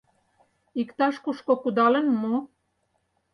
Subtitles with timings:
[0.81, 2.35] —Иктаж-кушко кудалын мо?